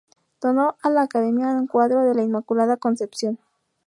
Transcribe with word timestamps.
Donó 0.41 0.77
a 0.81 0.89
la 0.89 1.03
academia 1.03 1.49
un 1.53 1.67
cuadro 1.67 2.01
de 2.03 2.15
la 2.15 2.23
Inmaculada 2.23 2.75
Concepción. 2.77 3.37